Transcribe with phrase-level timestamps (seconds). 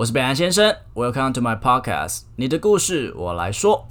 [0.00, 3.84] 我是北岸先生，Welcome to my podcast，你的故事我来说。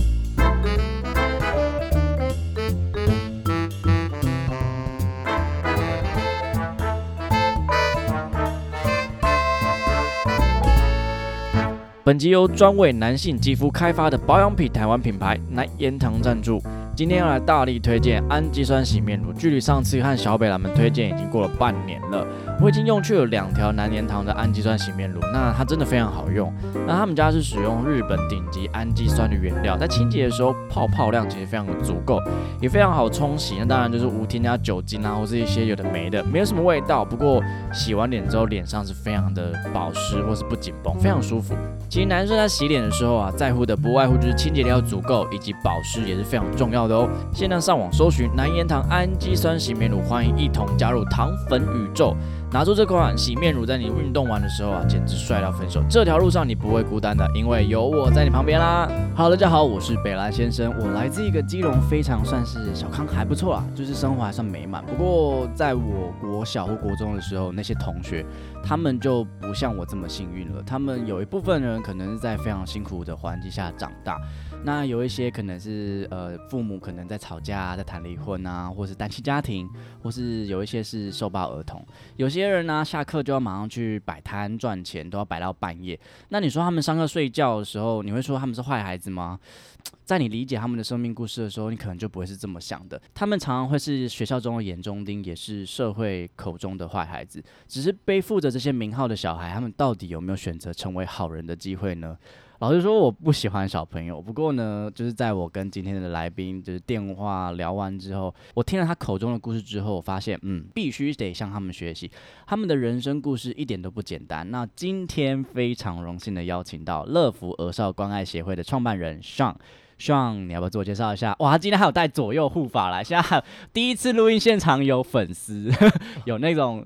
[12.04, 16.60] 本集由专为男性肌肤开发的保养品台湾品牌南颜堂赞助。
[16.96, 22.26] 今天要来大力推荐氨基酸洗面乳，距离上次和小北他们推荐已经过了半年了。
[22.62, 26.54] 我已经用去了两条南颜堂的氨基酸洗面乳，那它真的非常好用。
[26.86, 32.20] 那他们家是使用日本顶级氨基酸的原料，在清洁的时候泡泡量其实非常的足够，
[32.60, 33.56] 也非常好冲洗。
[33.60, 37.06] 那当然就是无添加酒精啊，或是一些有的没的，没有什么味道。
[37.06, 41.56] 不过洗完脸之后，脸上是非常的保湿或是不紧绷，非常舒服。
[41.88, 47.10] 其实男生在洗脸的时候啊，在乎的不外乎就是清洁力要足够，以及保湿也是非常重要的哦。
[47.34, 52.14] 现在上网搜寻南盐堂氨基酸洗面乳，欢迎一同加入糖粉宇宙。
[52.52, 55.84] 拿出这款洗面乳，在你运动完的时候啊，简直帅到分手。
[55.88, 58.90] 这条路上你不会孤单的，因为有我在你旁边啦。
[59.16, 64.84] 好，大家好，我是北兰先生，我来自一个基隆，非常算是小康，还不错啊，就是生活还算美满。
[64.84, 68.26] 不过在我国小或国中的时候，那些同学
[68.64, 70.64] 他们就不像我这么幸运了。
[70.66, 74.20] 他们有一部分人可能是在非常辛苦的环境下长大。
[74.64, 79.70] 那有一些可能是呃父母可能在吵架，在谈离婚啊，或是单亲家庭，
[80.02, 81.86] 或是有一些是受暴儿童。
[82.16, 86.00] 有些人呢下课就要马上去摆摊赚钱，都要摆到半夜。
[86.30, 89.40] 那你说他们上课睡觉的时候，你会说他们是坏孩子吗？
[90.04, 93.02] 在你理解他们的生命故事的时候，你可能就不会是这么想的。
[93.14, 97.42] 他们常常会是学校中的眼中钉，也是社会口中的坏孩子。
[97.68, 102.18] 只是背负着这些名号的小孩，他们到底有没有选择成为好人的机会呢？
[102.60, 104.22] 老实说，我不喜欢小朋友。
[104.22, 112.12] 不过呢，就是在我跟今天的来宾就是电话聊完之后，我听了他口中的故事之后，我发现，嗯，必须得向他们学习。
[112.46, 114.52] 他们的人生故事一点都不简单。
[114.52, 121.34] 那今天非常荣幸的邀请到乐福儿少关爱协会的创办人 Sean，Sean，你要不要自我介绍一下？
[121.40, 125.72] 哇，他今天还有带左右护法来，现在第一次录音现场有粉丝，
[126.26, 126.86] 有那种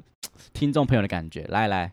[0.53, 1.45] 听众朋友的感觉。
[1.49, 1.91] 来来。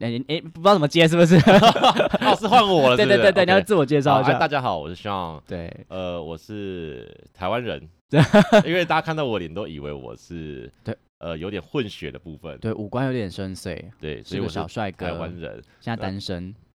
[0.00, 1.34] 哎哎，不知道怎么接，是不是？
[2.22, 2.96] 哦，是换我了。
[2.96, 4.34] 对对对对，你要自我介绍一下。
[4.34, 5.40] 大家好，我是 Sean。
[5.46, 7.88] 对，呃，我是台湾人。
[8.64, 12.56] 因为大家看到我脸都以为我是对，呃，有点混血的部分。
[12.58, 13.84] 对，五官有点深邃。
[14.00, 15.06] 对，所以我小帅哥。
[15.06, 16.44] 台湾人，现在单身。
[16.46, 16.67] 呃，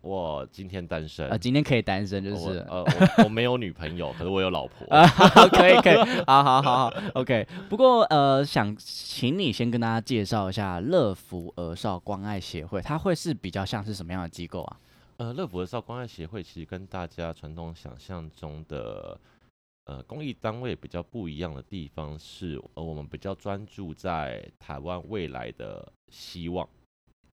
[0.00, 1.28] 我今天单身。
[1.28, 2.84] 啊，今天可以单身，就是呃，
[3.24, 5.06] 我没有女朋友，可是我有老婆啊。
[5.52, 7.46] 可以可以，好好好好，OK。
[7.68, 14.80] 不过呃，想请你先跟大家介绍一下乐福儿少关爱协会，它会是比较像是什么样的机构啊？
[15.18, 19.16] 呃，乐福儿少关爱协会其实跟大家传统想象中的
[19.84, 26.68] 呃公益单位比较不一样的地方是，呃，我们比较专注在台湾未来的希望。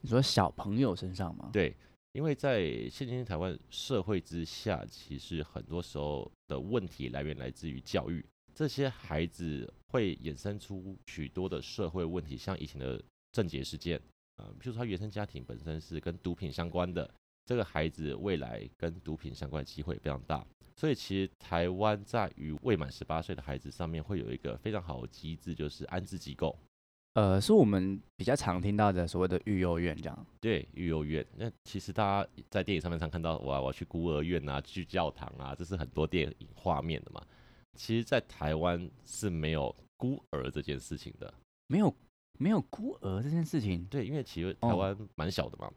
[0.02, 1.50] 你说小朋友身上吗？
[1.52, 1.76] 对。
[2.14, 13.02] 因为在现今台湾社会之下，其实很多时候的问题来源来自于教育，这些孩子会衍生出许多的社会问题，像以前的
[13.32, 14.02] 症结事件，
[14.36, 17.10] 呃，譬如说他原生家庭本身是跟毒品相关的，
[17.46, 20.46] 这个孩子未来跟毒品相关的机会非常大，
[20.76, 26.60] 所以其实台湾在于未满十八岁的孩子上面会有一个非常好的机制，就是安置机构。
[27.14, 30.26] 呃，是我们比较常听到的所谓的育幼院，这样。
[30.40, 31.26] 对，育幼院。
[31.36, 37.22] 那其实大家在电影上面常看到，哇，我要去孤儿院啊，去教堂啊，这是很多电影画面的嘛。
[37.76, 41.34] 其实，在台湾是没有孤儿这件事情的。
[41.68, 41.94] 没有，
[42.40, 43.84] 没有孤儿这件事情。
[43.86, 45.70] 对，因为其实台湾蛮小的嘛，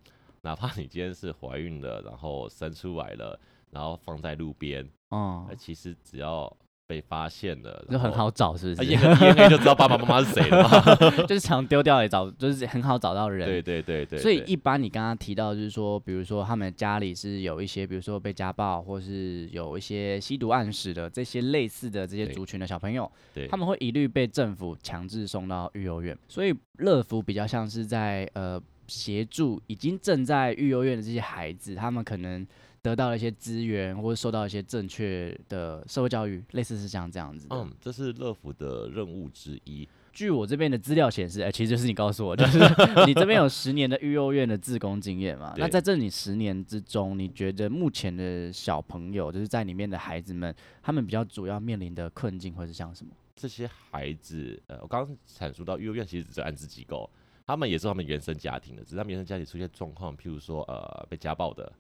[0.43, 3.37] 哪怕你今天是怀孕了，然后生出来了，
[3.71, 6.57] 然后放在路边，哦，那其实只要。
[6.87, 8.91] 被发现了，就很好找，是不是？
[8.91, 10.97] 验个 DNA 就知道爸爸妈妈是谁了。
[11.27, 13.49] 就是常丢掉也找，就是很好找到人。
[13.49, 14.19] 对对对对。
[14.19, 26.17] 所以一般你刚刚提到，就是说，比如说他们家里是有一些，比如说被家暴，或是有一些吸毒暗示的这些类似的这些族群的小朋友，对，他们会一律被政府强制送到育幼院。
[26.29, 32.47] 所以乐福比较像是在呃协助已经正在育幼院的这些孩子，他们可能。
[32.85, 37.47] 得到了一些资源，或者受到一些正确的社会教育，类似是像这样子。
[37.49, 39.89] 嗯，这是乐福的任务之一。
[40.13, 42.59] 据我这边的资料显示，哎，其实就是你告诉我，就 是
[43.09, 45.55] 你这边有十年的育幼院的自工经验嘛？
[45.57, 53.13] 那在这里十年之中，你觉得目前的小朋友，就是在里面的孩子们，他们比较主要面临的困境，会是像什么？
[53.35, 57.11] 这些孩子，呃，我刚刚阐述到育幼院其实只是安置机构，
[57.47, 61.73] 他们也是他们原生家庭的，只是他们原生家庭出现状况，譬如说，呃，被家暴的。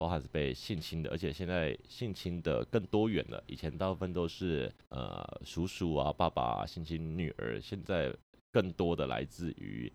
[0.00, 3.44] 包含是被性侵的，而且现在性侵的更多元了。
[3.46, 8.10] 以前大部分都是呃叔叔啊、爸爸性侵女儿，现在
[8.50, 9.92] 更多的来自于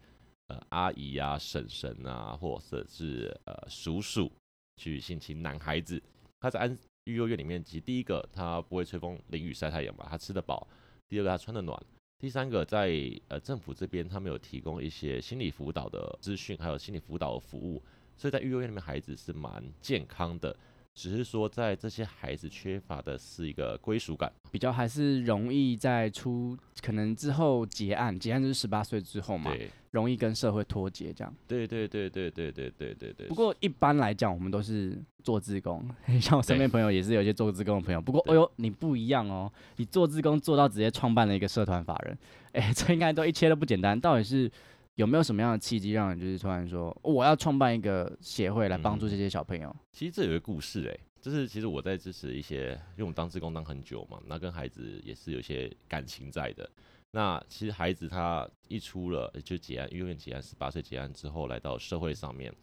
[0.50, 4.32] 呃阿姨啊、婶婶啊，或者是呃叔叔
[4.78, 6.00] 去性侵男孩子。
[6.40, 10.68] 他在安育幼院里面，其实第一个他不会吹风淋雨晒太阳吧，他吃得饱；
[11.10, 11.76] 第二个他穿得暖；
[12.20, 12.92] 第三个在
[13.28, 17.84] 呃政府这边他们有提供一些心理辅导的资讯，还有心理辅导的服务，
[18.18, 20.56] 所以在育幼院里面孩子是蛮健康的。
[20.98, 29.54] 只是说，在这些孩子缺乏的是一个归属感，比较还是容易在出可能之后结案，结案就是十八岁之后嘛，
[29.92, 31.36] 容易跟社会脱节这样。
[31.46, 33.28] 对对对对对对对对对。
[33.28, 35.86] 不过一般来讲，我们都是做志工，
[36.22, 38.00] 像我身边朋友也是有一些做志工的朋友。
[38.00, 42.18] 不过，哎呦，你不一样哦，你做志工做到直接创办了一个社团法人，
[42.54, 44.00] 哎，这应该都一切都不简单。
[44.00, 44.50] 到底是
[44.96, 49.76] 有没有什么样的契机，让你就是突然说我要创办一个协会来帮助这些小朋友？
[49.92, 51.00] 其实这有个故事哎。
[51.22, 56.70] 就是其实我在支持一些，因为我们当志工当很久嘛，那跟孩子也是有些感情在的。
[57.10, 62.54] 那其实孩子他一出了就结案，幼儿园结案，十八岁结案之后来到社会上面，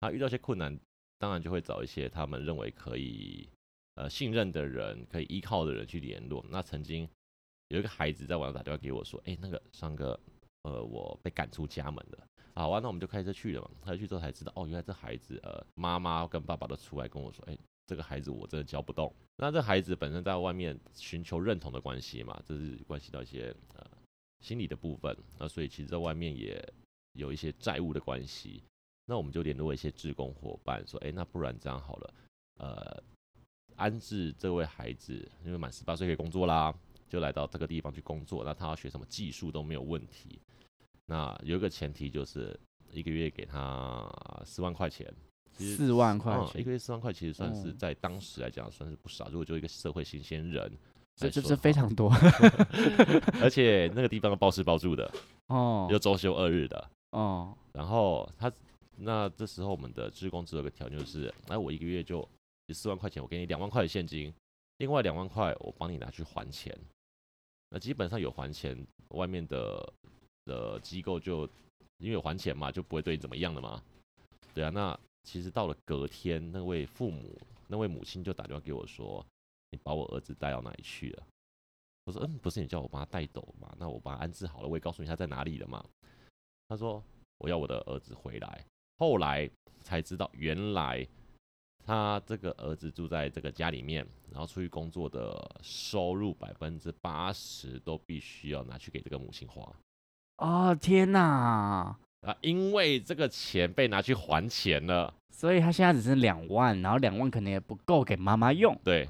[0.00, 0.78] 他遇到一些困难，
[1.18, 3.48] 当然就会找一些他们认为可以
[3.94, 6.44] 呃信任的人，可以依靠的人去联络。
[6.50, 7.08] 那曾经
[7.68, 10.20] 有一个孩子在网上打电话给我说：“哎，那个上哥，
[10.62, 13.70] 呃，我被赶出家门了。”好啊，那我们就开车去了嘛。
[13.84, 19.12] 开车去之后才知道，哦，原来这孩子呃妈妈跟爸爸都出来跟我说：“哎。”这个孩子我真的教不动。
[19.36, 23.84] 那这孩子本身在外面寻求认同的关系嘛，这是关系到一些呃
[24.38, 25.16] 心理的部分。
[25.40, 26.64] 那所以其实在外面也
[27.14, 28.62] 有一些债务的关系。
[29.06, 32.14] 那我们就联络一些志工伙伴，说：哎，那不然这样好了，
[32.58, 33.02] 呃，
[33.74, 36.72] 安置这位孩子，因为满十八岁可以工作啦，
[37.08, 38.44] 就来到这个地方去工作。
[38.44, 40.38] 那他要学什么技术都没有问题。
[41.10, 42.56] 那有一个前提就是
[42.92, 44.08] 一个月给他
[44.44, 45.12] 四万块钱。
[45.52, 49.28] 四万块，一个月四万块，其实算是在当时来讲算是不少。
[49.28, 50.72] 如果就一个社会新鲜人，
[51.16, 52.10] 这这是非常多。
[53.42, 55.12] 而且那个地方包吃包住的
[55.48, 57.54] 哦，又周休二日的哦。
[57.72, 58.50] 然后他
[58.96, 62.26] 那这时候我们的职工只有个条件就是，哎，我一个月就
[62.72, 64.32] 四万块钱，我给你两万块的现金，
[64.78, 66.74] 另外两万块我帮你拿去还钱。
[67.68, 69.92] 那基本上有还钱，外面的
[70.44, 71.48] 的机构就
[71.98, 73.82] 因为还钱嘛，就不会对你怎么样的嘛。
[74.54, 74.98] 对啊，那。
[75.22, 79.24] 其实到了隔天，那位父母、那位母亲就打电话给我说
[79.70, 81.22] ：“你把我儿子带到哪里去了？”
[82.06, 83.70] 我说：“嗯，不是你叫我把他带走嘛？
[83.78, 85.84] 那我把他安置好了，我也告诉你他在哪里了嘛。”
[86.68, 87.04] 他说
[87.36, 88.64] ：“我要我的儿子回来。”
[88.96, 89.48] 后来
[89.82, 91.06] 才知道，原来
[91.84, 99.70] 他这个儿子住在这个家里面，然后出去工作的收入百分之八十都必须要拿去给这个母亲花。
[100.40, 101.96] 哦，天哪！
[102.22, 108.74] 啊，因为这个钱被拿去还钱了，所以他现在只剩两万，然后两万可能也不够给妈妈用。
[108.82, 109.06] 对，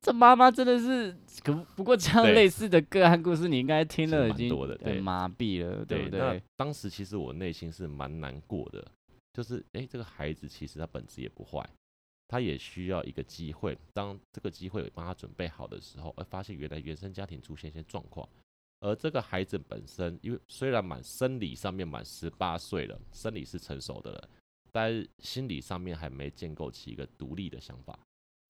[0.00, 6.42] 这妈妈真的是，可不过这样类似的个案故事，你应该听了已经对麻痹了，对不对？
[6.56, 8.84] 当时其实我内心是蛮难过的，
[9.32, 11.64] 就是哎，这个孩子其实他本质也不坏，
[12.26, 18.28] 他也需要一个机会，当这个机会帮他准备好的时候，而发现原来原生家庭出现一些状况。
[18.80, 24.28] 而这个孩子本身，因为虽然满生理上面满十八岁了，生理是成熟的了，
[24.70, 27.98] 但是心理上面还没建构起一个独立的想法。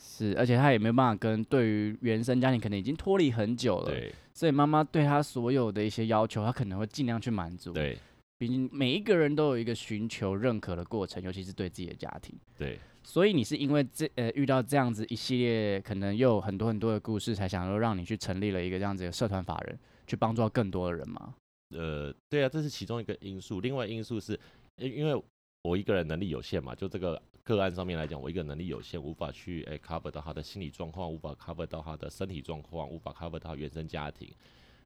[0.00, 3.90] 是，而且他也没有办法跟对于原生家庭可能已经脱离很久了。
[3.90, 4.14] 对。
[4.32, 7.72] 所以妈妈对他所有的一些要求，他可能会尽量去满足。
[7.72, 7.98] 对。
[8.38, 12.38] 毕竟每一个人都有一个寻求认可的过程，尤其是对自己的家庭。
[12.56, 12.78] 对。
[13.02, 19.76] 所以你是因为这呃遇到这样子一系列可能又有很多很多的故事，才想说让你去成立了一个这样子的社团法人。
[20.08, 21.34] 去帮助到更多的人吗？
[21.76, 23.60] 呃，对啊，这是其中一个因素。
[23.60, 24.38] 另外因素是，
[24.76, 25.22] 因为
[25.62, 34.32] 我一个人能力有限嘛，就这个个案上面来讲，我一个能力有限，无法去诶 cover 到他的心理状况，无法 cover 到他的身体状况，无法 cover 到原生家庭。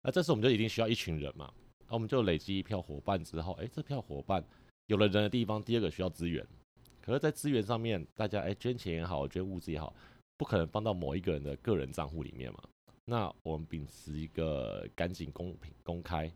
[0.02, 1.52] 那这时候我们就一定需要一群人嘛，
[1.86, 4.44] 那我们就累积一票伙伴之后，诶，这票伙伴
[4.88, 6.44] 有了人的地方，第二个需要资源。
[7.00, 9.94] 可是，在资源上面，大家诶捐钱也好，捐物资也好，
[10.36, 12.58] 不可能放到某一个人的个人账户里面嘛。
[13.04, 16.30] 那我们秉持一个干净、公平、公开、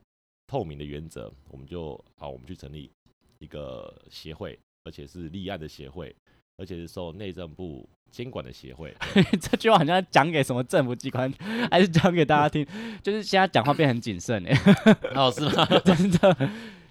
[0.48, 2.90] 透明的原则，我们就好，我们去成立
[3.38, 6.14] 一个协会，而且是立案的协会，
[6.56, 8.92] 而且是受内政部监管的协会。
[9.40, 11.32] 这句话好像讲给什么政府机关，
[11.70, 12.66] 还是讲给大家听？
[13.00, 14.74] 就是现在讲话变很谨慎哎。
[15.14, 15.64] 哦，是吗？
[15.84, 16.50] 真的，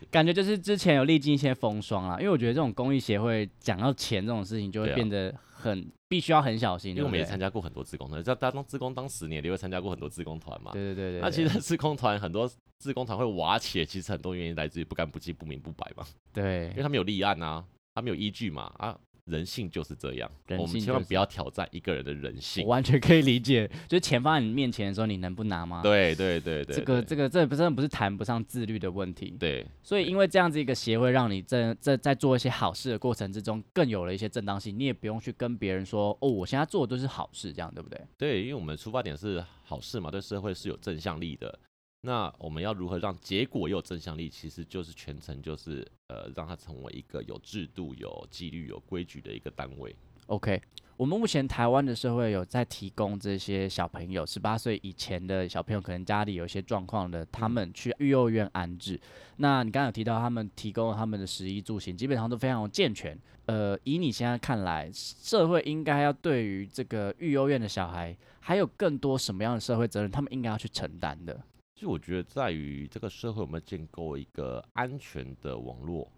[0.09, 5.35] 感觉就是之前有历经一些风霜啊，因为我觉得这种公益协会讲到钱这种事情，就会变得。
[5.69, 10.71] 很必须要很小心，因为我们也参加过很多自工团，在当自工当十年，你会参加过很多自工团嘛？
[10.71, 11.21] 对对对对。
[11.21, 16.05] 那其实 自工团很多自工团会瓦解，其实很多原因来自于不干不净、不明不白嘛。
[16.31, 22.65] 对，因为他们有立案啊，他们有依据嘛啊，人性就是这样，人我们性就是千万不要挑战一个人的人我性。
[22.67, 29.35] 完全可以理解， 就是钱放在你面前的时候，你能不拿吗？，对对对对，这个这个这不真的不是谈不上自律的问题。
[29.39, 37.99] 对所以因为这样子一个协会，让你在在在做一些好事的过程之中，更有了一些正当性，你也不用去跟别人说哦，我现在做的都是好事，这样对不对？
[38.17, 41.57] 对，因为我们出发点是好事嘛，对社会是有正向力的。
[42.05, 44.29] 那我们要如何让结果也有正向力？
[44.29, 49.95] 其实就是全程就是呃，让它成为一个有制度、有纪律、有规矩的一个单位。
[50.27, 50.61] OK，
[50.97, 58.99] 我们目前台湾的社会有在提供这些小朋友，十八岁以前的小朋友，可能家里有一些状况的，他们去育幼院安置。
[59.37, 63.19] 那你刚刚有提到他们提供他们的食衣住行，基本上都非常健全。
[63.47, 71.39] 呃，以你现在看来，社会应该要对于这个育幼院的小孩，还有更多什么样的社会责任，他们应该要去承担的？
[71.75, 76.09] 就我觉得在于这个社会，我们建构一个安全的网络、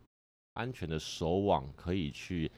[0.54, 2.50] 安全的守网，可以去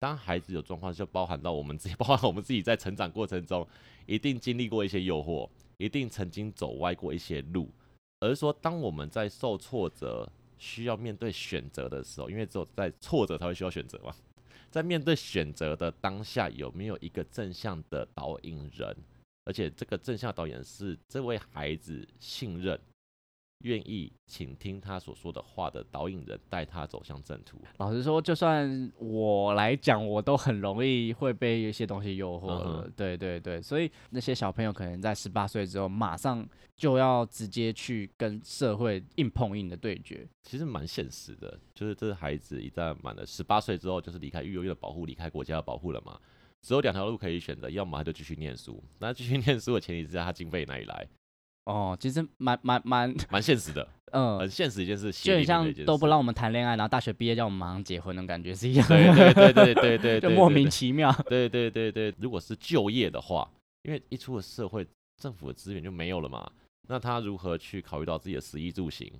[0.00, 3.64] 当孩子有状况，就包含到我们自己， 包含我们自己在成长过程中，
[4.06, 7.70] 一定经历过一些诱惑，一定曾经走歪过一些路，
[8.18, 14.12] 而是说，当我们在受挫折、需要面对选择的时候，因为只有在挫折才会需要选择嘛，
[14.68, 18.96] 在面对选择的当下，有没有一个正向的导引人？
[19.48, 22.78] 而且这个正向导演是这位孩子信任、
[23.64, 27.58] 愿意倾听他所说的话的导引人，带他走向正途。
[27.78, 40.28] 老实说，就算我来讲，我都很容易会被一些东西诱惑对对对，所以那些小朋友可能在十八岁之后，马上就要直接去跟社会硬碰硬的对决。
[40.42, 46.20] 其实蛮现实的，就是这孩子一旦满了十八岁之后，就是离开育幼院的保护，离开国家的保护了嘛。
[46.62, 48.82] 只有两条路可以选择，要么他就继续念书。
[48.98, 51.06] 那继续念书的前提之下，他经费哪里来？
[51.64, 61.12] 哦，其实蛮蛮蛮，蛮现实的，嗯、很现实一件事，就血淋淋的很像都不让我们谈恋爱，然后大学毕业叫我们马上结婚那种感觉是一样的，对对对对对对， 就莫名其妙。
[61.28, 63.50] 对对对对，如果是就业的话，
[63.82, 64.86] 因为一出了社会，
[65.22, 66.50] 政府的资源就没有了嘛，
[66.88, 69.12] 那他如何去考虑到自己的食衣住行？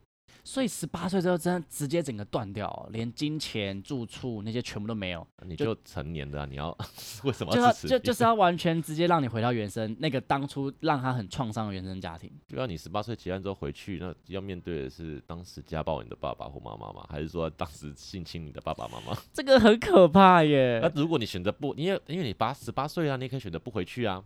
[0.44, 5.26] 所以十八岁之后，真的直接整个断掉哦，连金钱、住处那些全部都没有。
[5.42, 6.76] 你就成年的、啊，你要
[7.24, 7.88] 为什么就要要支持？
[7.88, 12.30] 就就是要完全直接让你回到原生那个当初让他很创伤的原生家庭。
[12.46, 17.06] 就要你十八岁结案之后回去，那要面对的是当时家暴你的爸爸或妈妈吗？
[17.10, 19.16] 还是说当时性侵你的爸爸妈妈？
[19.32, 24.24] 这个很可怕耶 那耶，如果你选择不，因为因为你八十八岁啊，你也可以选择不回去啊。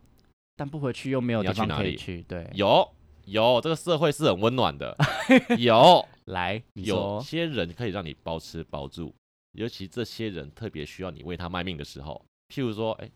[0.55, 2.23] 但不回去又没有你要地方去哪里可以去。
[2.25, 2.87] 对，有
[3.25, 4.97] 有，这个社会是很温暖的，
[5.59, 6.07] 有。
[6.27, 9.13] 来，有些人可以让你包吃包住，
[9.53, 13.11] 尤其这些人特别需要你为他卖命的时候，譬如说，哎、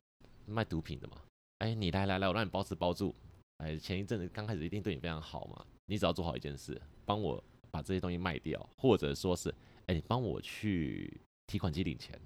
[0.45, 1.19] 卖毒品的嘛，
[1.59, 3.15] 哎、你来来来，我让你包吃包住，
[3.59, 9.55] 哎，前一阵子刚开始一定对你非常好嘛，你只要做好一件事，帮我把这些东西卖掉，或者说是，
[9.87, 12.21] 哎、你帮我去提款机领钱。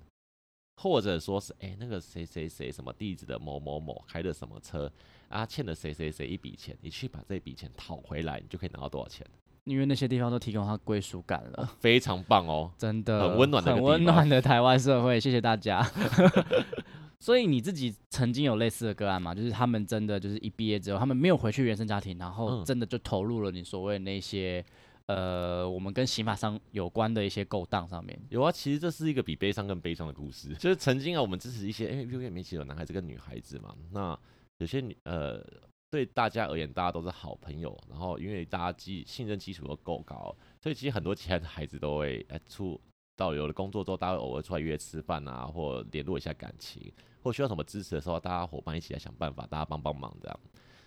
[0.83, 4.91] 或者说是，哎、那个谁谁谁什么地址的某某某开的什么车
[5.31, 9.27] 啊，欠了谁谁谁一笔钱，你去把这笔钱讨回来，你就可以拿到多少钱，
[9.65, 11.71] 因为那些地方都提供他归属感了。
[11.81, 12.71] 非常棒哦。
[12.77, 15.83] 真的很温暖的很温暖的台湾社会，谢谢大家。
[17.21, 19.35] 所以你自己曾经有类似的个案吗？
[19.35, 24.65] 就是他们真的就是一毕业之后，他们没有回去原生家庭，然后嗯真的就投入了你所谓那些
[25.07, 28.19] 呃，我们跟刑法上有关的一些勾当上面。
[28.31, 30.55] 有啊，其实这是一个比悲伤更悲伤的故事。
[30.55, 34.19] 就是曾经啊，我们支持一些，因为幼儿园里面其实有男孩子跟女孩子嘛，那
[34.61, 35.43] 有些女呃，
[35.91, 42.81] 对大家而言，大家都是好朋友，然后因为大家基信任基础都够高，所以其实很多其他的孩子都会哎出
[43.17, 50.41] 到有了工作之后，大家偶尔出来约吃饭啊，或联络一下感情，或需要什么支持的时候，大家伙伴一起来想办法，大家帮帮忙这样。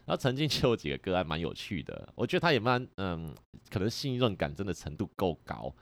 [0.05, 3.33] 然后曾经就有几个个案蛮有趣的，我觉得他也蛮嗯，
[3.69, 5.73] 可能信任感真的程度够高。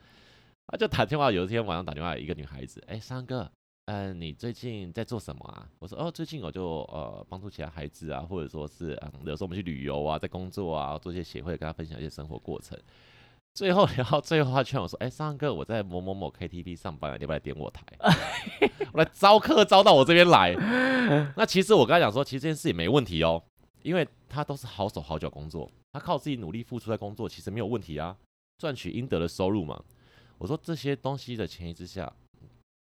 [0.68, 3.52] 他就打电话，有一天晚上打电话，一个女孩子，哎、三哥，
[3.92, 5.68] 嗯、你最近在做什么啊？
[5.78, 12.80] 我说，哦，最近我就呃帮助其他孩子啊，或者说是嗯，有时候我们去旅游啊，在工作啊，做一些协会，跟他分享一些生活过程。
[13.54, 17.84] 最后聊到最后，他劝我说：“哎、三哥，我在某某某 KTV 上班，你要不要来点我台？
[18.94, 20.54] 我来招客招到我这边来。”
[21.36, 23.44] 那其实我跟他讲说，其实这件事也没问题哦，
[23.84, 28.16] 因为他都是好手好脚工作，他靠自己努力付出在工作，其实没有问题啊，
[28.58, 29.84] 赚取应得的收入嘛。
[30.38, 32.12] 我说这些东西的前提之下，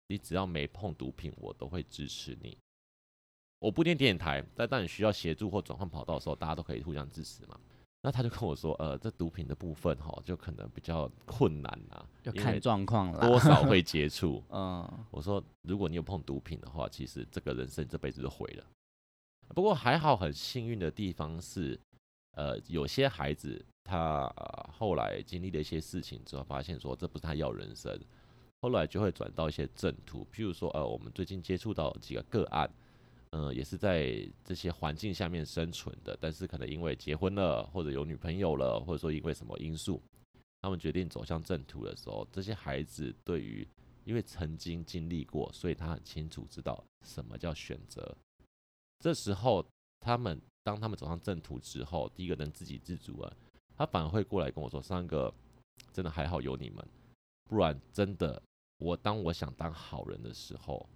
[0.08, 2.58] 你只要没碰毒品，我都会支持你。
[3.60, 7.58] 我不一定点点台，但当你需要协助或转换跑道的时候，大家都可以互相支持嘛。
[8.00, 13.26] 那他就跟我说，呃，这毒品的部分哈，就可能比较困难啊，要看状况啦。
[13.26, 14.42] 多少会接触。
[14.50, 18.64] 嗯，我说，如果你有碰毒品的话，其实这个人生这辈子就毁了。
[19.48, 21.78] 不过还好，很幸运的地方是，
[22.36, 27.98] 呃，有些孩子他呃后来经历了一些事情之后，发现说这不是他要人生，
[28.60, 32.68] 后来就会转到一些正途，譬如说，呃，我们最近接触到几个个案，
[33.30, 40.02] 呃，也是在这些环境下面生存的，但是可能因为结婚了，或者有女朋友了，或者说因为什么因素，
[40.62, 43.66] 他们决定走向正途的时候，这些孩子对于
[44.04, 48.16] 因为曾经经历过，所以他很清楚知道什么叫选择。
[48.98, 49.64] 这时候，
[50.00, 53.36] 他们当他们走上正途之后，第一个能自给自足了，
[53.76, 55.32] 他反而会过来跟我说：“三哥，
[55.92, 56.84] 真的还好有你们，
[57.44, 58.42] 不然真的，
[58.78, 60.88] 我当我想当好人的时候，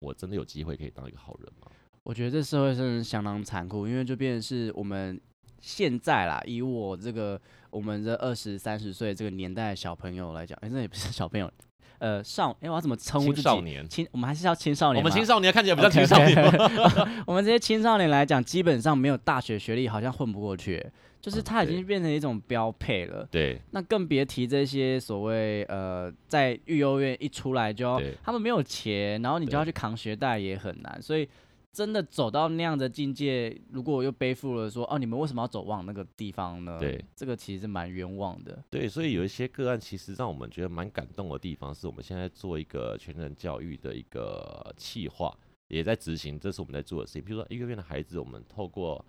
[0.00, 1.70] 我真的有机会可以当一个好人吗？”
[2.04, 5.20] 我觉得这社会真的相当残酷，因为就变成是我们
[5.60, 11.50] 现在啦，以我这个我们这二十三十岁这个年代的小朋友来讲，哎、那也不是小朋友，
[11.98, 13.42] 呃，少，哎、我要怎么称呼青自己？
[13.42, 15.02] 少年，青，我们还是要青少年。
[15.02, 17.24] 我们青少年看起来比较 OK，OK 青少年。
[17.26, 20.82] 我们这些青少年来讲，基本上没有大学学历，好像混不过去，
[21.20, 23.26] 就是嗯它已经变成一种标配了。
[23.30, 31.28] 对那更别提这些所谓呃，在育幼院一出来就要，他们没有钱，然后你就要去扛学贷也很难，所以
[31.70, 36.76] 真的走到那样的境界，如果我又背负了说哦，你们为什么要走往那个地方呢？
[36.80, 38.64] 对，这个其实是蛮冤枉的。
[38.70, 45.32] 对，所以有一些个案，其实让我们觉得蛮感动的地方，是我们现在做一个全人教育的一个企划，
[45.68, 47.22] 也在执行，这是我们在做的事情。
[47.22, 49.04] 比如说育幼院的孩子，我们透过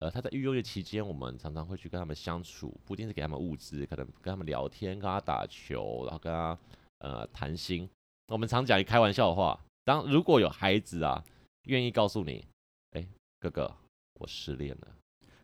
[0.00, 6.58] 呃他在育幼院期间，我们常常会去跟他们相处，不一定是给他们物资，可能跟他们聊天，跟他打球，然后跟他
[6.98, 7.88] 呃谈心。
[8.28, 11.24] 我们常讲一开玩笑的话，当如果有孩子啊
[11.64, 12.46] 愿意告诉你，
[12.92, 13.06] 哎，
[13.38, 13.74] 哥哥，
[14.14, 14.88] 我失恋了。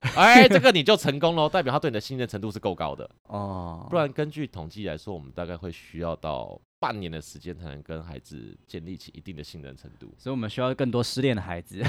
[0.15, 3.09] 哎，这个你就成功喽，代表他对你的信任程度是够高的。
[3.25, 10.13] 哦，不然根据统计来说，我们大概会需要到半年的时间才能跟孩子建立起一定的信任程度。
[10.19, 11.83] 所以我们需要更多失恋的孩子，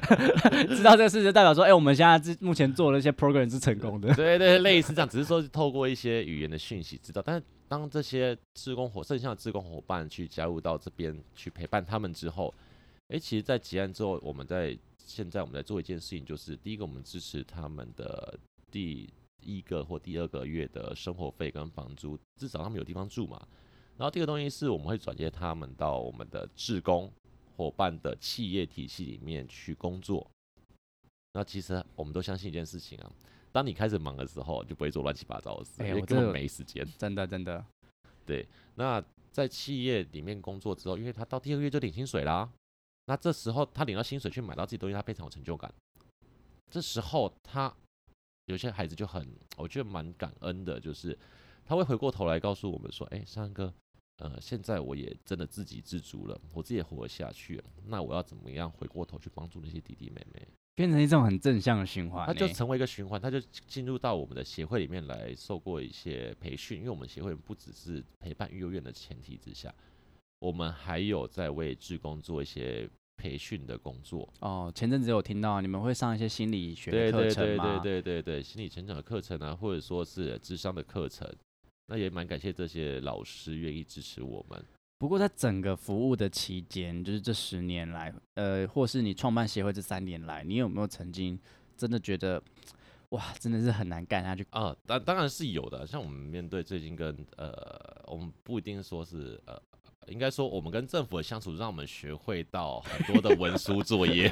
[0.74, 4.12] 知道这个事就代表说，哎、我们现在是目前做的一些 program 是成功的。
[4.14, 7.20] 对对，类似这样，只是说是透过一些语言的讯息知道。
[7.20, 12.52] 但是当这些志工伙剩下的志工伙伴去加入到这边去陪伴他们之后，
[13.08, 14.76] 诶，其实，在结案之后，我们在
[15.10, 18.38] 现在我们在做一件事情，就是第一个，我们支持他们的
[18.70, 19.12] 第
[19.42, 23.44] 一个或第二个月的生活费跟房租，至少他们有地方住嘛。
[23.96, 27.12] 然后第二个东西是我们会转接他们到我们的志工
[27.56, 30.24] 伙伴的企业体系里面去工作。
[31.32, 33.12] 那其实我们都相信一件事情啊，
[33.50, 36.86] 当你开始忙的时候，就不会做乱七八糟的事，因为根本没时间。
[36.96, 37.64] 真的真的，
[38.24, 42.50] 对那在企业里面工作之后，因为他到第二个月就领薪水啦，
[43.10, 45.74] 那这时候他领到薪水去买到自己东西，他非常有成就感。
[46.70, 47.74] 这时候他
[48.46, 51.18] 有些孩子就很，我觉得蛮感恩的，就是
[51.64, 53.74] 他会回过头来告诉我们说：“哎，山哥，
[54.18, 60.46] 呃，现在我也真的自给自足了，我自己也活下去了，那我要怎么样回过头去帮助那些弟弟妹妹？”
[60.76, 62.32] 变成一种很正向的循环欸。
[62.32, 69.74] 他就成为一个循环，他就进入到我们的协会里面来受过一些培训，因为我们协会不只是陪伴育幼院的前提之下，
[70.38, 72.88] 我们还有在为志工做一些
[73.20, 74.26] 培训的工作。
[74.40, 77.78] 哦，前阵子有听到你们会上一些心理学对的课对对程吗？
[77.82, 81.30] 对对对对，心理成长的课程啊，或者说是智商的课程，
[81.88, 84.64] 那也蛮感谢这些老师愿意支持我们。
[84.98, 91.38] 不过在整个服务的期间，就是这十年来，呃，或是你创办协会这三年来，你有没有曾经
[91.76, 92.42] 真的觉得，
[93.10, 94.46] 哇，真的是很难干下去？
[94.50, 95.86] 啊，当当然是有的。
[95.86, 97.54] 像我们面对最近跟呃，
[98.06, 99.60] 我们不一定说是呃，
[100.10, 104.30] 应该说我们跟政府的相处，让我们学会到很多的文书作业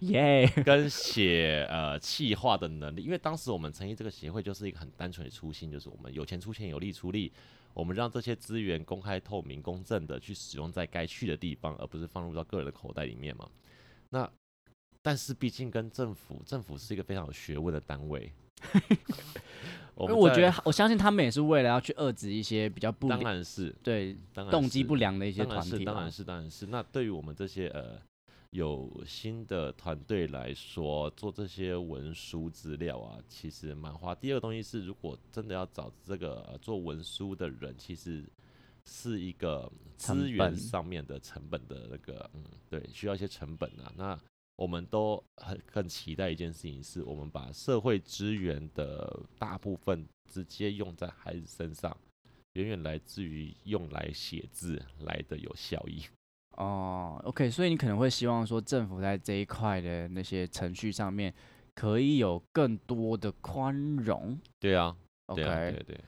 [0.00, 3.02] 耶 跟写呃企划的能力。
[3.02, 7.30] 因为当时我们成立这个协会，就是一个很单纯的初心，就是我们有钱出钱，有力出力，
[7.74, 13.48] 我们让这些资源公开、透明、公正的去使用在该去的地方，而不是放入到个人的口袋里面嘛。
[14.08, 14.28] 那
[15.02, 18.32] 但是毕竟跟政府，政府是一个非常有学问的单位。
[20.00, 24.16] 因为我觉得，我相信他们也是为了要去遏制一些比较不当然是，对
[24.50, 26.66] 动机不良的一些团体啦当然是，当然是。
[26.66, 27.98] 那对于我们这些呃
[28.50, 34.14] 有新的团队来说，做这些文书资料啊，其实蛮花。
[34.14, 38.24] 第二个东西是，如果真的要找这个、呃做文书的人，其实
[38.84, 43.92] 是一个资源上面的成本的那个，嗯，对，需要一些成本啊。
[43.96, 44.18] 那
[44.56, 51.96] 我们都很很期待一件事情，是我们把社会资源的大部分直接用在孩子身上，
[52.54, 56.02] 远远来自于用来写字来的有效益。
[56.56, 61.34] 哦，OK，所以你可能会希望说，政府在这一块的那些程序上面，
[61.74, 64.38] 可以有更多的宽容。
[64.58, 64.96] 对啊，
[65.34, 66.04] 对啊，对 OK 对，这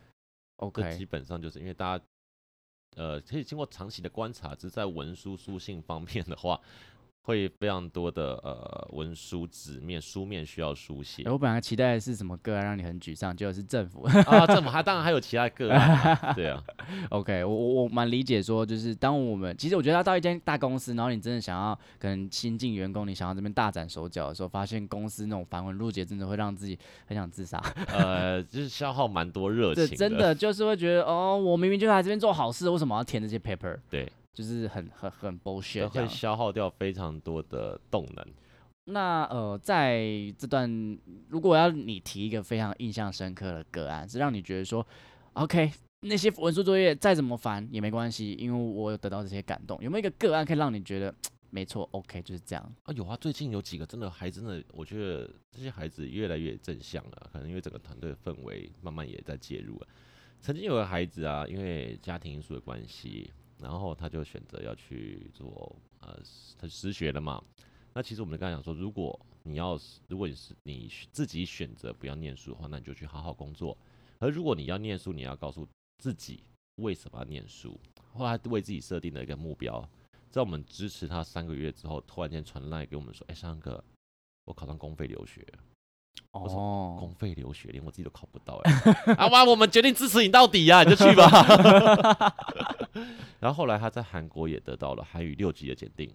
[0.57, 2.05] OK，基本上就是因为大家，
[2.97, 6.59] 呃，可以经过长期的观察，只是在文书书信方面的话，
[7.29, 14.05] 会非常多的呃文书、纸面、书面需要书写欸我本来期待的是什么个案让你很沮丧，结果是政府。
[14.05, 14.47] 啊。
[14.47, 15.79] 政府还当然还有其他个案
[16.17, 16.65] 啊，对啊
[17.11, 27.63] ，OK，我我我蛮理解说，就是当我们其实我觉得要到一间大公司，然后你真的想要可能新进员工，你想要这边大展手脚的时候，发现公司那种繁文缛节真的会让自己很想自杀。
[27.89, 33.77] 呃，就是消耗蛮多热这情真的就是会觉得哦，我明明就来这边做好事，为什么要填这些 paper？
[33.91, 36.07] 对，就是很很很 bullshit 会。
[36.07, 38.25] 消耗掉非常多的动能。
[38.85, 40.01] 那呃，在
[40.39, 40.97] 这段
[41.29, 44.87] 如果要你提一个非常印象深刻的个案，是让你觉得说
[45.33, 45.73] ，OK，
[46.03, 49.77] 那些文书作业再怎么烦也没关系，因为我有得到这些感动。
[49.83, 51.13] 有没有一个个案可以让你觉得
[51.51, 52.73] 没错，OK，就是这样？
[52.85, 59.89] 啊，有啊，最近有几个真的还真的，我觉得这些孩子越来越正向了，可能因为整个团队的氛围慢慢也在介入了。
[60.41, 63.29] 曾经有个孩子啊，因为家庭因素的关系，
[63.61, 66.19] 然后他就选择要去做呃，
[66.59, 67.43] 他失学了嘛。
[67.95, 73.77] 那其实我们就跟他讲说，如果你要是，如果你是你自己选择不要念书的话，那你就去好好工作。
[74.19, 75.67] 而如果你要念书，你要告诉
[75.99, 76.43] 自己
[76.77, 77.79] 为什么要念书。
[78.13, 79.89] 后来为自己设定了一个目标，
[80.31, 83.83] 在我们支持他三个月之后，突然间传来给我们说：“哎、三哥，
[84.45, 85.47] 我考上公费留学
[86.39, 88.73] 了，我说哦，公费留学连我自己都考不到、哎，
[89.19, 91.29] 啊哇，我们决定支持你到底呀、你就去吧。
[93.41, 96.13] ”然后后来他在韩国也得到了韩语六级的检定，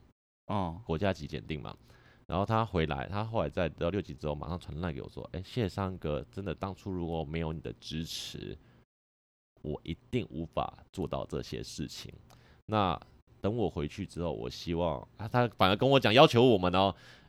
[0.47, 1.75] 哦，国家级检定嘛。
[2.25, 8.57] 然后他回来，他后来在得到六级之后，马上传赖给我说：“哎、谢谢三哥，真的当初如果没有你的支持，
[9.62, 12.13] 我一定无法做到这些事情。
[12.65, 12.99] 那
[13.41, 17.22] 等我回去之后，我希望他他反而跟我讲要求我们哦，哎、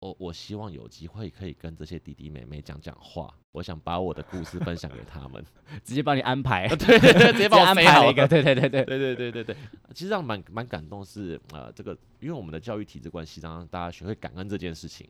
[0.00, 5.44] 我我希望有机会可以跟这些弟弟妹妹讲讲话，我想把我的故事分享给他们。
[5.84, 9.56] 直接帮你安排，对对对， 直接帮我安排了一个，对对对对，对对对 对对，
[9.92, 15.08] 其实让蛮蛮感动是呃这个，因为我们的教育体制关系，让大家学会感恩这件事情。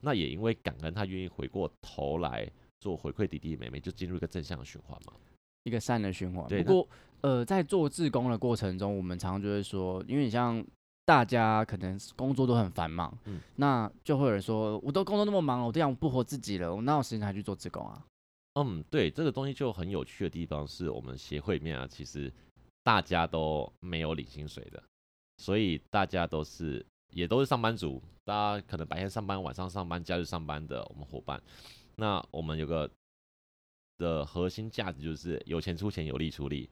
[0.00, 2.48] 那也因为感恩，他愿意回过头来
[2.80, 5.12] 做回馈弟弟妹妹，就进入一个正向的循环嘛。
[5.64, 6.46] 一个善的循环。
[6.46, 6.88] 不过，
[7.22, 10.64] 呃，在做志工的过程中，我们常常就会说，因为你像
[11.08, 18.04] 大家可能工作都很繁忙，嗯那就会有人说，我都工作那么忙了，我都养不活自己了，我哪有时间还去做志工啊？
[18.56, 22.30] 嗯，对，这个东西就很有趣的地方是我们协会里面啊，其实
[22.82, 24.82] 大家都没有领薪水的，
[25.38, 31.40] 所以大家都是也都是上班族，大家可能白天上班、晚上上班、假日上班的我们伙伴。
[31.96, 32.90] 那我们有个
[33.96, 36.68] 的核心价值就是有钱出钱，有力出力。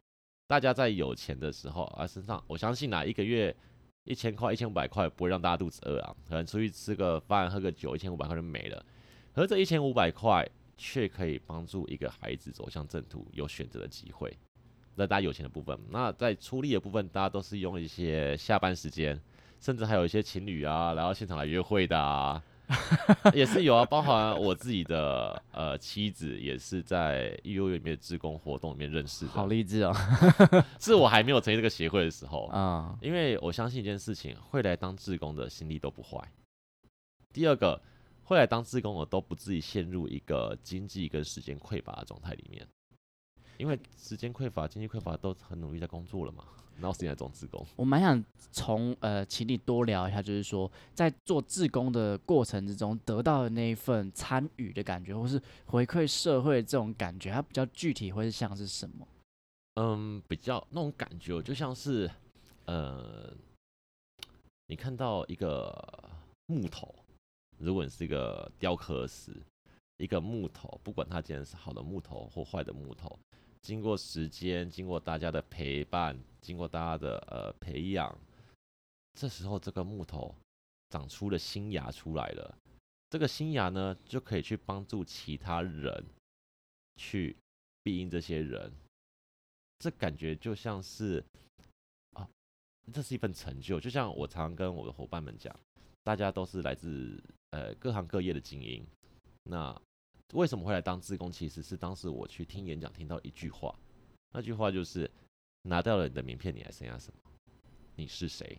[0.46, 3.57] 大家在有钱的时候啊，身上我相信啊，一个月
[4.07, 8.83] 一千块、一千五百块不会让大家肚子饿啊，可能出去吃个饭、喝个酒，一千五百块就没了。
[9.35, 14.35] 而这一千五百块却可以帮助一个孩子走向正途，有选择的机会。
[14.95, 19.21] 那大家有钱的部分，那在出力的部分，大家都是用一些下班时间，
[19.61, 22.42] 甚至还有一些情侣啊来到现场来约会的啊，
[23.35, 23.85] 也是有啊。
[23.85, 29.95] 包含我自己的呃妻子，也是在幼儿园里面的志工活动里面认识的好，励志哦，
[30.81, 36.19] 是我还没有成立这个协会的时候，啊、 因为我相信一件事情，会来当志工的心力都不坏。
[37.33, 37.81] 第二个，
[38.25, 42.67] 会来当志工的都不至于陷入一个经济跟时间匮乏的状态里面，
[43.59, 46.45] 因为时间匮乏、经济匮乏都很努力在工作了嘛，
[46.79, 47.65] 然后时间来种志工。
[47.77, 59.07] 我蛮想从呃，请你多聊一下，就是说在做自工的过程之中得到的那一份参与的感觉，或是回馈社会这种感觉，它比较具体会是像是什么？
[59.75, 62.11] 嗯，比较那种感觉，就像是
[62.65, 63.31] 呃，
[64.67, 66.11] 你看到一个
[66.47, 66.95] 木头，
[67.59, 69.37] 如果你是一个雕刻师，
[69.99, 73.19] 一个木头，不管它今天是好的木头或坏的木头，
[73.61, 78.17] 经过时间，经过大家的陪伴，经过大家的呃培养，
[79.15, 80.33] 这时候这个木头
[80.91, 82.57] 长出了新芽出来了。
[83.11, 86.05] 这个新芽呢，就可以去帮助其他人
[86.95, 87.37] 去
[87.83, 88.73] 庇应这些人，
[89.81, 91.25] 这感觉就像是
[92.13, 92.29] 啊，
[92.93, 93.81] 这是一份成就。
[93.81, 95.53] 就像我常常跟我的伙伴们讲，
[96.05, 98.87] 大家都是来自呃各行各业的精英。
[99.43, 99.77] 那
[100.35, 101.31] 为什么会来当志工？
[101.31, 103.77] 其实是当时我去听演讲听到一句话，
[104.33, 105.11] 那句话就是
[105.67, 107.31] 拿掉了你的名片，你还剩下什么？
[107.97, 108.59] 你是谁？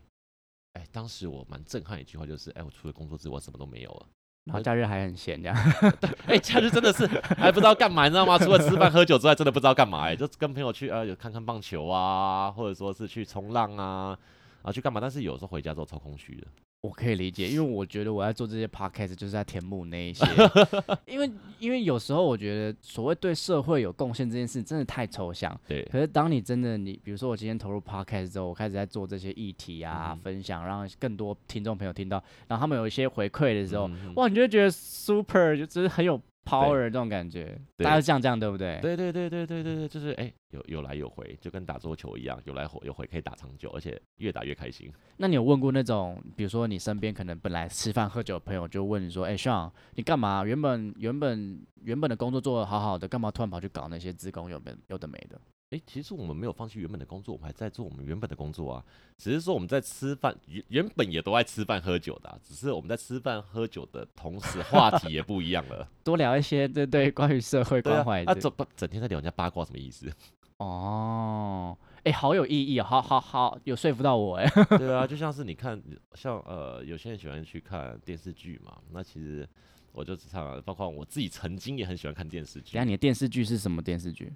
[0.73, 4.05] 哎，当时我蛮震撼的一句话，就是哎，我除了工作之外，什么都没有了。
[4.45, 5.57] 然后假日还很闲这样，
[6.27, 8.37] 哎、假日真的是 还不知道干嘛，你知道吗？
[8.37, 14.17] 除了吃饭喝酒之外，真的不知道干嘛、哎，就跟朋友去呃，有看看棒球啊，或者说是去冲浪啊，
[14.61, 16.47] 啊去干嘛，但是有时候回家之后超空虚的。
[16.81, 20.25] 我可以理解，因为我觉得我在做这些 podcast 就是在填补那一些，
[21.07, 25.59] 因为因为有时候我觉得所谓对社会有贡献这件事真的太抽象。
[25.67, 37.59] 对，可是当你真的你，比如说我今天投入 podcast 之后，我开始在做这些议题啊、嗯分享，让更多听众朋友听到，然后他们有一些回馈的时候，嗯哇，你就觉得 super，就就是很有 power 这种感觉。
[37.75, 38.79] 对大家是这样这样对不对？
[38.81, 44.91] 对对对对对对对，就是哎、有有来有回，就跟打桌球一样，有来有回可以打长久，而且越打越开心。
[45.17, 50.43] 那你有问过那种，比如说你身边可能本来吃饭喝酒的朋友，就问你说：“哎、s e a n 你干嘛？
[50.45, 55.39] 原本原本原本的工作做得好好的，干嘛突然跑去搞那些自工有没有的没的
[55.71, 58.85] 哎、其实我们没有放弃原本的工作，我们还在做我们原本的工作啊。
[59.17, 65.85] 只是说我们在吃饭，原原本也都爱吃饭喝酒的啊、只是我们在吃饭喝酒的同时，话题也不一样了。？
[66.05, 68.39] ”多聊一些对对关于社会关怀，啊，的。
[68.39, 70.09] 整不整天在聊人家八卦什么意思？
[70.59, 74.49] 哦，哎、好有意义哦，好好好，有说服到我哎。
[74.77, 75.81] 对啊， 就像是你看，
[76.13, 79.45] 像呃，有些人喜欢去看电视剧嘛，那其实
[79.91, 84.33] 我就常，包括我自己曾经也很喜欢看电视剧等一下，你的电视剧是什么电视剧？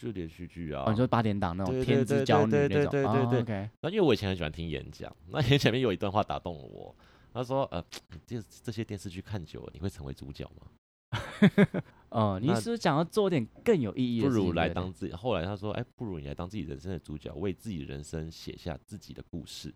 [0.00, 0.84] 就连续剧啊。
[0.86, 2.90] 哦，你说八点档那种天之对娇女那种。
[2.90, 6.94] 对对对那因为我以前很喜欢听演讲， 那演讲里面有一段话打动了我，
[7.32, 7.84] 他说：“呃，
[8.26, 10.66] 这这些电视剧看久了，你会成为主角吗？
[12.10, 19.74] 哦、你是不是想要做点更有意义的不如来当自己。”后来他说：“哎，不如你来当自己人生的主角，为自己的人生写下自己的故事，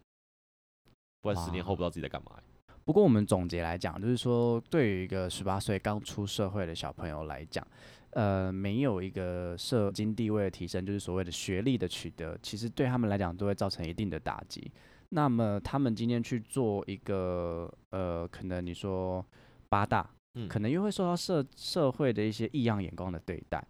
[1.20, 2.42] 不然十年后不知道自己在干嘛、欸
[2.84, 7.66] 不过我们总结来讲，就是说，对于一个十八岁刚出社会的小朋友来讲，
[8.14, 14.70] 呃，没有一个社经地位的提升，就是所谓的学历的取得，其实对他们来讲都会造成一定的打击。
[15.10, 19.24] 那么他们今天去做一个呃，可能你说
[19.68, 23.64] 八大，嗯可能又会受到社社会的一些异样眼光的对待。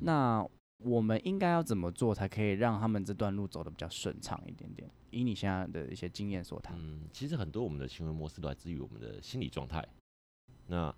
[0.00, 0.46] 那
[0.84, 4.90] 我们应该要怎么做，才可以让他们这段路走得比较顺畅一点点？
[5.10, 6.76] 以你现在的一些经验所谈。
[6.78, 9.86] 嗯，其实很多我们的行为模式都来自于我们的心理状态，
[10.66, 10.92] 那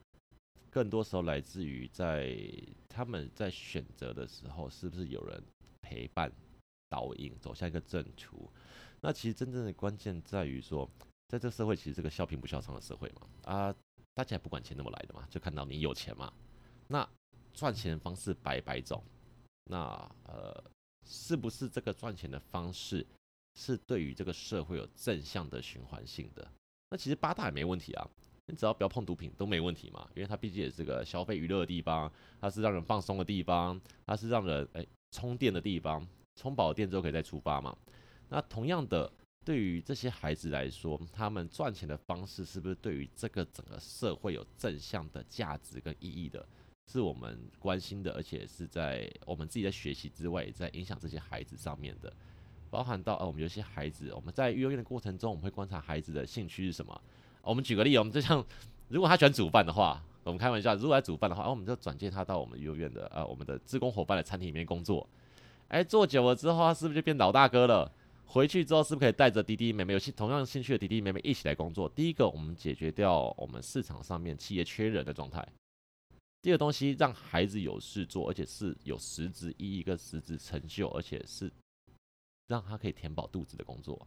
[0.75, 2.37] 更多时候来自于在
[2.89, 5.41] 他们在选择的时候，是不是有人
[5.81, 6.29] 陪伴、
[6.89, 8.51] 导引走向一个正途？
[9.01, 10.91] 那其实真正的关键在于说，
[11.29, 13.73] 在这个社会，其实这个笑贫不笑娼的社会嘛，啊，
[14.15, 16.33] 大家也不管钱怎么来的嘛，就看到你有钱嘛，
[16.89, 17.09] 那
[17.53, 19.01] 赚钱的方式百百种，
[19.67, 19.79] 那
[20.25, 20.65] 呃，
[21.07, 23.07] 是不是这个赚钱的方式
[23.55, 26.51] 是对于这个社会有正向的循环性的？
[26.91, 28.11] 那其实八大也没问题啊，
[28.47, 37.77] 你只要不要碰毒品都没问题嘛，因为它毕竟也是个消费娱乐的地方，它是让人放松的地方，它是让人哎充电的地方，充饱电之后可以再出发嘛。
[38.29, 39.11] 那同样的，
[39.45, 46.47] 对于这些孩子来说，他们赚钱的方式是不是对于这个整个社会有正向的价值跟意义的？
[46.93, 52.13] 是我们关心的，而且是在我们自己在学习之外，也在影响这些孩子上面的。
[52.69, 57.01] 包含到呃，我们有些孩子，我们在幼儿园的过程中，我们会观察孩子的兴趣是什么。
[57.45, 58.45] 我们举个例，我们就像
[58.89, 65.07] 如果他喜欢煮饭的话，我们开玩笑，如果他煮饭的话，哦我们就转介他到我们幼儿园的啊我们的职工伙伴的餐厅里面工作。
[65.69, 67.91] 哎，做久了之后，他是不是就变老大哥了？
[68.27, 71.89] 回去之后，是不是可以带着弟弟妹妹有兴同样兴趣的弟弟妹妹一起来工作？
[71.89, 75.43] 第一个，我们解决掉我们市场上面企业缺人的状态；
[76.41, 81.53] 第二个东西，让孩子有事做，而且是有实质意义跟实质成就，而且是
[82.47, 84.07] 让他可以填饱肚子的工作。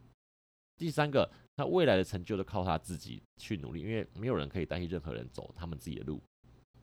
[0.78, 6.22] 第三个，他未来的成就都靠他自己去努力，因为没有人可以代替任何人走他们自己的路。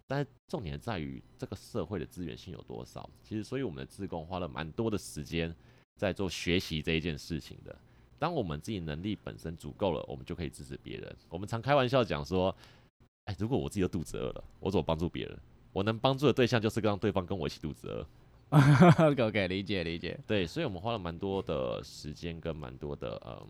[0.05, 3.09] 但是重点在于这个社会的资源性有多少。
[3.23, 5.55] 其实，所以我们的自工花了蛮多的时间
[5.95, 7.75] 在做学习这一件事情的。
[8.19, 11.15] 当我们自己能力本身足够了，我们就可以支持别人。
[11.27, 12.55] 我们常开玩笑讲说，
[13.23, 15.39] 哎，如果我自己都肚子饿了，我怎么帮助别人？
[15.73, 18.07] 我能帮助的对象就是让对方跟我一起肚子饿。
[19.09, 20.19] OK OK，理解理解。
[20.27, 23.47] 对，所以我们花了蛮多的时间跟蛮多的嗯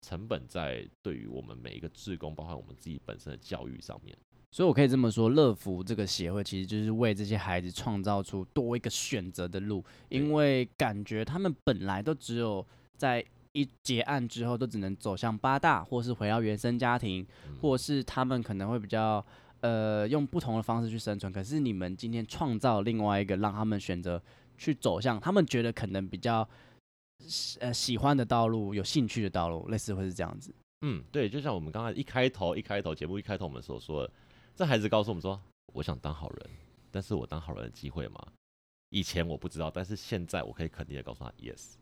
[0.00, 4.16] 成本在对于我们每一个职工，包括我们自己本身的教育上面。
[4.50, 19.24] 所以我可以这么说，乐福这个协会其实就是为这些孩子创造出多一个选择的路，因为感觉他们本来都只有在一结案之后都只能走向八大，或是回到原生家庭，嗯或是他们可能会比较
[19.60, 21.30] 呃用不同的方式去生存。
[21.30, 24.22] 可是你们今天创造另外一个让他们选择
[24.56, 26.48] 去走向他们觉得可能比较
[27.60, 30.54] 呃喜欢的道路、有兴趣的道路，类似会是这样子。
[30.82, 34.12] 嗯，对，就像我们刚才一开头一开头节目一开头我们所说的，
[34.54, 35.40] 这孩子告诉我们说，
[35.74, 36.50] 我想当好人，
[36.90, 38.20] 但是我当好人的机会吗？
[38.90, 41.74] 以前我不知道，但是现在我可以肯定的告诉他，yes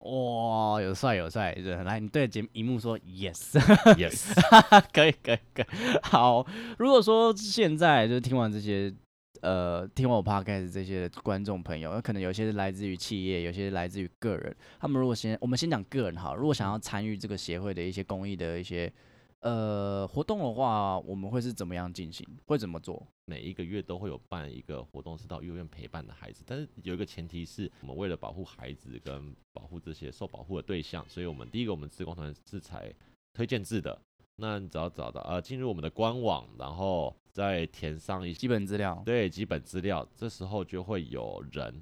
[0.00, 1.54] 哇，有帅有帅！
[1.54, 3.52] 对来，你对着节荧幕说 yes。
[3.96, 4.32] yes，
[4.92, 5.66] 可以可以可以。
[6.02, 6.46] 好，
[6.78, 8.92] 如果说现在就是听完这些
[9.40, 14.54] 呃听完我 podcast 这些观众朋友，可能有些是来自于企业，有些是来自于个人。
[14.78, 18.92] 他们如果先，我们先讲个人好，如果想要参与这个协会的一些公益的一些
[19.40, 22.26] 呃活动的话，我们会是怎么样进行？
[22.46, 23.04] 会怎么做？
[23.24, 32.92] 每一个月都会有办一个活动，是到幼儿园陪伴的孩子，但是有一个前提是我们为了保护孩子跟保护这些受保护的对象，所以我们第一个我们自工团是采
[33.32, 33.98] 推荐制的。
[34.36, 41.80] 那你只要找到呃进入我们的官网，然后再填上一些基本资料，对基本资料，这时候就会有人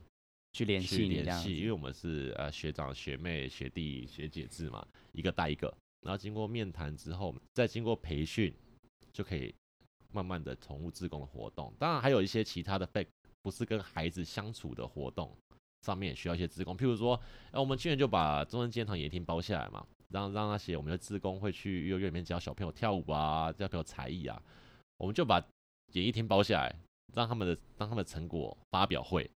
[0.52, 8.52] 去联系你这样子去联系，因为我们是呃学长学妹学弟学姐制嘛，一个带一个，然后经过面谈之后，再经过培训，
[9.12, 9.54] 就可以
[10.12, 11.72] 慢慢的投入自工的活动。
[11.78, 13.06] 当然还有一些其他的被
[13.42, 15.34] 不是跟孩子相处的活动，
[15.86, 17.18] 上面也需要一些自工，譬如说，
[17.52, 24.40] 哎、我们去年就把中正纪念堂野厅包下来嘛，让让那些我们的自工会去幼儿园里面教小朋友跳舞啊，教小朋友才艺啊，
[24.98, 25.42] 我们就把
[25.92, 26.76] 演艺厅包下来，
[27.14, 29.30] 让他们的让他们的成果发表会。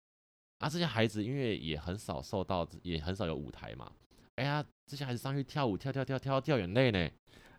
[0.59, 3.91] 啊，这些孩子因为也很少受到，也很少有舞台嘛。
[4.35, 7.09] 哎呀，这些孩子上去跳舞，跳跳跳跳到掉眼泪呢。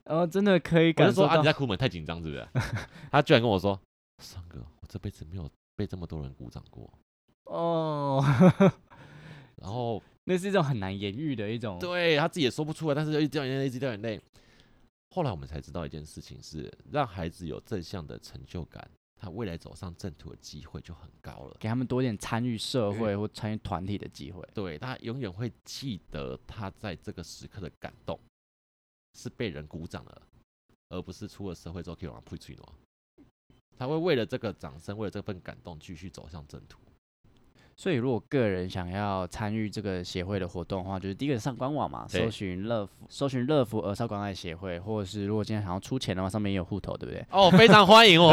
[0.05, 1.76] 哦，真的可以我就说啊，感受到你在哭吗？
[1.76, 2.48] 太紧张是不是？
[3.11, 3.81] 他居然跟我说，
[4.22, 6.90] 三哥，我这辈子没有被这么多人鼓掌过。
[7.44, 8.22] 哦，
[10.29, 14.21] 那是一种很难言喻的一种，对他自己也说不出来，但是就一直掉眼泪，一直掉眼泪。
[15.15, 21.57] 后来我们才知道一件事情是，让孩子有正向的成就感，他未来走上正途的机会就很高了。
[21.61, 24.47] 给他们多点参与社会或参与团体的机会。
[24.53, 28.19] 对他永远会记得他在这个时刻的感动，
[29.17, 30.23] 是被人鼓掌了，
[30.89, 32.69] 而不是出了社会之后可以往退吹暖。
[33.79, 36.81] 他会为了这个掌声，为了这份感动，继续走向正途。
[37.79, 47.23] 所以，如果个人想要参与这个协会的活动的话，就是第一个上官网嘛，搜寻乐福，搜寻乐福儿少关爱协会，或者是如果今天想要出钱的话，上面也有户头，对不对？
[47.31, 48.33] 哦，非常欢迎我。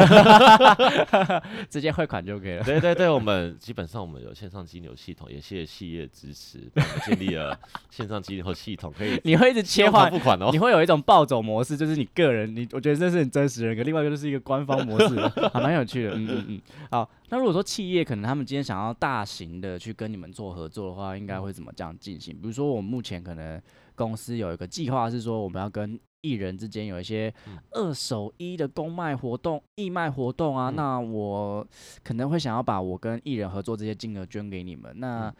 [1.70, 2.64] 直接汇款就可以了。
[2.64, 10.58] 对对对，我们基本上我们有线上金流系统，也谢谢企业支持，我们建立了线上金流系统，可以 你会一直切换，付款哦你。
[10.58, 15.20] 会有一种暴走模式，就是你个人，你我觉得这是很真实的人格，另外一个就是一个官方模式，
[15.52, 16.12] 还蛮有趣的。
[16.12, 16.62] 嗯嗯嗯。
[16.90, 22.36] 好，那如果说企业可能他们今天想要大型的去跟你们做合作的话，应该会怎么这样进行？
[22.36, 23.62] 比如说我们目前可能
[23.96, 31.68] 公司有一个计划是说，我们要跟艺人之间有一些嗯二手衣的公卖活动、义卖活动啊，嗯那我
[32.04, 35.30] 可能会想要把我跟艺人合作这些金额捐给你们，那。
[35.30, 35.36] 嗯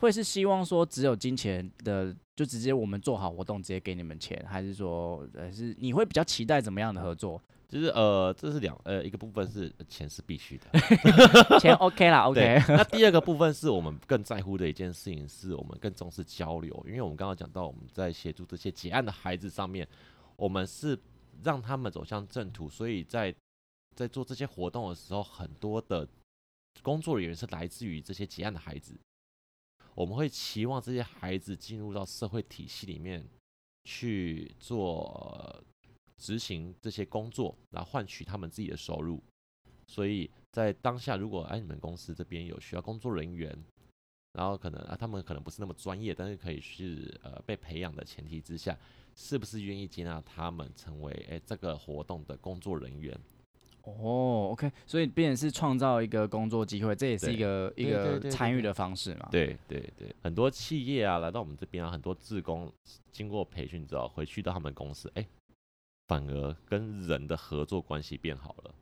[0.00, 7.40] 会是希望说只有金钱的，就直接我们做好活动直接给你们钱，还是说，还，是你会比较期待怎么样的合作？
[7.74, 10.70] 就是呃，这是两呃一个部分是呃钱是必须的，
[11.58, 12.62] 钱 OK 啦， OK，。
[12.68, 19.88] 那第二个部分是我们更在乎的一件事情，是我们更重视交流，因为我们刚刚讲到我们在协助这些结案的孩子上面，
[20.36, 20.96] 我们是
[21.42, 23.34] 让他们走向正途，所以在
[23.96, 26.06] 在做这些活动的时候，很多的
[26.80, 28.96] 工作人员是来自于这些结案的孩子，
[29.96, 33.26] 我们会期望这些孩子进入到社会体系里面
[33.82, 35.02] 去做
[35.40, 35.64] 呃
[36.16, 39.22] 执行这些工作，来换取他们自己的收入。
[39.86, 43.56] 所以在当下，如果哎你们公司这边有需要工作人员，
[44.32, 48.76] 然后可能啊他们可能不是那么专业，但是可以是呃被培养的前提之下，
[49.14, 53.18] 是不是愿意接纳他们成为哎这个活动的工作人员？
[53.82, 59.28] 哦，OK，所以变成是创造一个工作机会，这也是一个一个参与的方式嘛。
[59.30, 62.72] 对对对，很多企业啊来到我们这边啊，很多志工
[63.12, 65.28] 经过培训之后回去到他们公司，哎，
[66.06, 68.74] 反而跟人的合作关系变好了，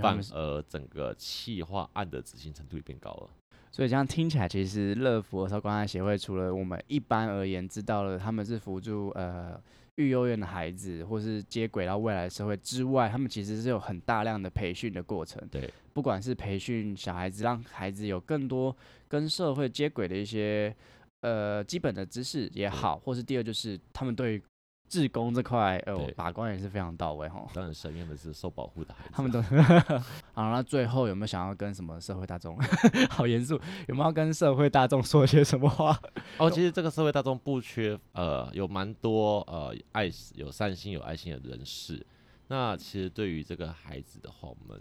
[0.00, 3.30] 反而整个企划案的执行程度也变高了。
[3.70, 9.60] 所以这样听起来，其实乐福儿少关爱协会除了我们一般而言知道了他们是辅助呃
[9.96, 15.46] 育幼院的孩子，或是接轨到未来社会之外，他们其实是有很大量的培训的过程。
[15.48, 18.74] 对，不管是培训小孩子，让孩子有更多
[19.08, 20.74] 跟社会接轨的一些
[21.20, 24.42] 呃基本的知识也好，或是第二就是他们对于
[24.88, 27.46] 志工这块呃对把关也是非常到位哈。
[27.52, 29.42] 当然，神愿的是受保护的孩子啊，他们都
[30.32, 32.58] 好，那最后有没有想要跟什么社会大众？
[33.10, 35.98] 好严肃，有没有要跟社会大众说些什么话？
[36.38, 42.06] 哦，其实这个社会大众不缺，呃，有蛮多呃爱有善心有爱心的人士。
[42.48, 44.80] 那其实对于这个孩子的话，我们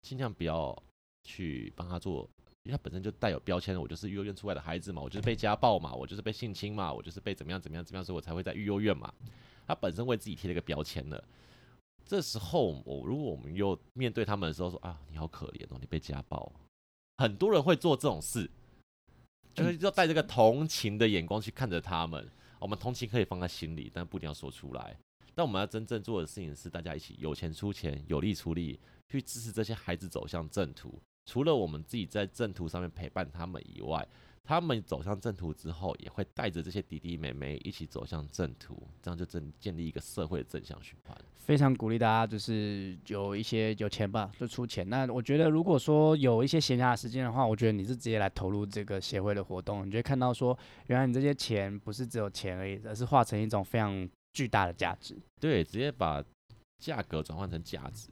[0.00, 0.74] 尽量不要
[1.22, 2.28] 去帮他做，
[2.66, 9.12] 因为他本身就带有标签，我就是幼儿园出来的孩子嘛，我就是被家暴嘛，我就是被性侵嘛，我就是被怎么样怎么样怎么样，所以我才会在育幼院嘛。
[9.66, 11.22] 他本身为自己贴了一个标签了。
[12.04, 16.52] 这时候，我如果我们又面对他们的时候说啊，你好可怜哦，你被家暴，
[17.18, 18.50] 很多人会做这种事，
[19.54, 22.28] 就是要带这个同情的眼光去看着他们。
[22.58, 24.96] 我们同情可以放在心里，但不一定要说出来。
[25.34, 30.98] 但我们要真正做的事情是，大家一起有钱出钱，有力出力，去支持这些孩子走向正途。
[31.26, 34.06] 除了我们自己在正途上面陪伴他们以外，
[34.44, 41.18] 他们走向正途之后，也会带着这些弟弟妹妹一起走向正途，这样就正建立一个社会的正向循环。
[41.34, 44.88] 非常鼓励大家，就是有一些有钱吧，就出钱。
[44.88, 50.56] 那我觉得，如果说有一些闲暇的时间的话，我觉得你是直接来投入这个协会的活动，你就会看到说，
[50.86, 55.16] 原来你这些钱不是只有钱而已，而是化成一种非常巨大的价值。
[55.40, 56.24] 对，直接把
[56.78, 58.08] 价格转换成价值，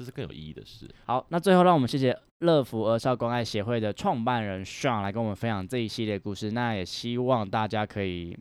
[0.00, 0.88] 这是更有意义的事。
[1.04, 6.52] 好，那最后让我们谢谢乐福儿少关爱协会的创办人 Sean 来跟我们分享这一系列故事。
[6.52, 8.34] 那也希望大家可以，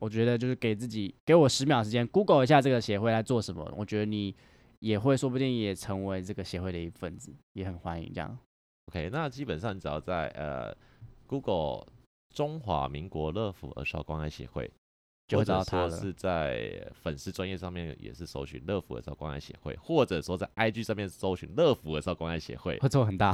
[0.00, 3.70] 我觉得就是给自己给我十秒时间，Google 一下这个协会在做什么。
[3.76, 4.34] 我觉得你
[4.78, 8.38] 也会，说不定也成为这个协会的一份子，也很欢迎这样。
[8.86, 10.74] OK，那基本上你只要在呃
[11.26, 11.86] Google
[12.34, 14.72] 中华民国乐福儿少关爱协会，
[15.32, 16.70] 就会或者找到他是在
[17.02, 23.32] 粉丝专业上面也是搜寻乐福儿少关爱协会，或者说在 IG 上面搜寻乐福儿少关爱协会，会做很大，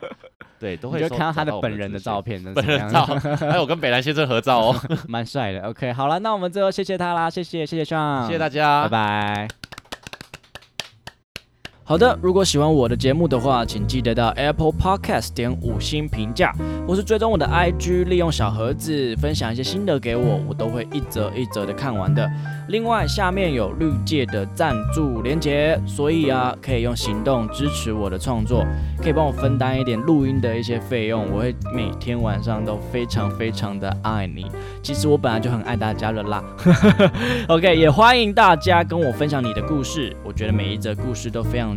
[0.60, 3.04] 对，都会搜就看到他的本人的照片，那 本人样照，
[3.48, 4.76] 还有跟北兰先生合照哦，
[5.08, 5.60] 蛮帅的。
[5.62, 9.69] OK，好了，那我们最后谢谢他啦，谢谢谢谢 Sean，谢谢大家，拜拜。
[11.90, 16.54] 好的，如果喜欢我的节目的话，请记得到 Apple Podcast 点五星评价，
[16.86, 22.30] 或是追踪我的 IG，利用小盒子分享一些心得给我，我都会一则一则的看完的。
[22.68, 28.64] 另外，下面有绿界的赞助连结，所以啊，可以用行动支持我的创作，
[29.02, 34.46] 可以帮我分担一点录音的一些费用，我会每天晚上都非常非常的爱你。
[34.80, 36.44] 其实我本来就很爱大家了啦。
[37.50, 41.76] OK，也欢迎大家跟我分享你的故事，我觉得每一则故事都非常